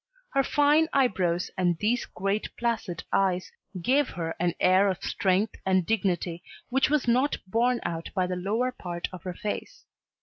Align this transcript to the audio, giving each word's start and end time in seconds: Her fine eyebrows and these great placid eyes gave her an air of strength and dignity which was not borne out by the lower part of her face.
Her 0.33 0.41
fine 0.41 0.87
eyebrows 0.93 1.51
and 1.59 1.77
these 1.77 2.07
great 2.07 2.49
placid 2.57 3.03
eyes 3.13 3.51
gave 3.79 4.09
her 4.09 4.35
an 4.39 4.55
air 4.59 4.87
of 4.87 5.03
strength 5.03 5.57
and 5.63 5.85
dignity 5.85 6.41
which 6.69 6.89
was 6.89 7.07
not 7.07 7.37
borne 7.45 7.79
out 7.83 8.09
by 8.15 8.25
the 8.25 8.35
lower 8.35 8.71
part 8.71 9.07
of 9.13 9.21
her 9.21 9.35
face. 9.35 9.85